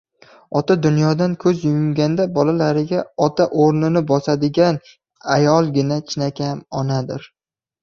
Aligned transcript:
Ota 0.59 0.75
dunyodan 0.85 1.35
ko‘z 1.43 1.59
yumganda, 1.65 2.25
bolalariga 2.37 3.03
ota 3.27 3.47
o‘rnini 3.67 4.03
bosadigan 4.13 4.83
ayolgina 5.37 6.01
chinakam 6.11 6.67
onadir. 6.83 7.33